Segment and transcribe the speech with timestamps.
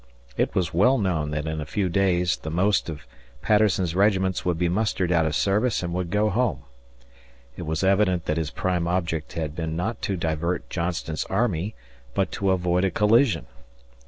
[0.35, 3.05] It was well known that in a few days the most of
[3.43, 6.63] Patterson's regiments would be mustered out of service and would go home.
[7.55, 11.75] It was evident that his prime object had been not to divert Johnston's army
[12.15, 13.45] but to avoid a collision.